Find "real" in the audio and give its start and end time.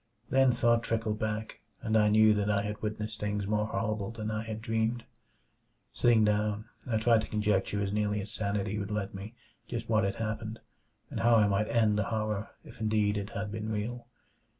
13.69-14.07